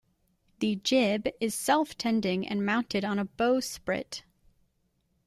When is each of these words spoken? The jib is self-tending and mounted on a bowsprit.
The 0.61 0.77
jib 0.77 1.27
is 1.39 1.53
self-tending 1.53 2.47
and 2.47 2.65
mounted 2.65 3.05
on 3.05 3.19
a 3.19 3.25
bowsprit. 3.25 4.23